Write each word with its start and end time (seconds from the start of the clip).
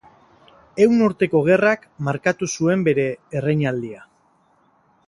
Ehun 0.85 1.03
Urteko 1.07 1.41
Gerrak 1.49 1.85
markatu 2.09 2.51
zuen 2.57 2.89
bere 2.89 3.07
erreinaldia. 3.43 4.05